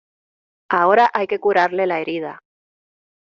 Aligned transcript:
ahora 0.71 1.11
hay 1.13 1.27
que 1.27 1.39
curarle 1.39 1.85
la 1.85 1.99
herida. 1.99 2.39